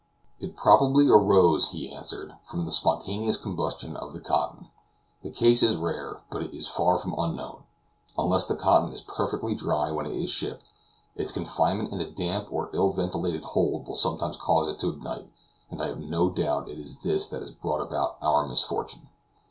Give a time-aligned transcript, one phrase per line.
[0.39, 4.69] "It probably arose," he answered, "from the spontaneous combustion of the cotton.
[5.21, 7.65] The case is rare, but it is far from unknown.
[8.17, 10.73] Unless the cotton is perfectly dry when it is shipped,
[11.15, 15.29] its confinement in a damp or ill ventilated hold will sometimes cause it to ignite;
[15.69, 19.07] and I have no doubt it is this that has brought about our misfortune."